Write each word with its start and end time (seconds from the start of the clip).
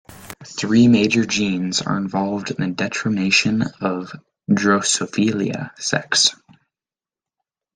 Three 0.57 0.87
major 0.87 1.25
genes 1.27 1.79
are 1.83 1.95
involved 1.95 2.49
in 2.49 2.73
determination 2.73 3.61
of 3.81 4.11
"Drosophila" 4.51 5.79
sex. 5.79 6.31